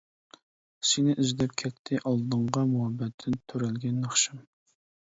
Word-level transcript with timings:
سېنى 0.91 1.15
ئىزدەپ 1.23 1.53
كەتتى 1.63 2.01
ئالدىڭغا 2.01 2.67
مۇھەببەتتىن 2.73 3.39
تۆرەلگەن 3.51 4.07
ناخشام. 4.09 4.47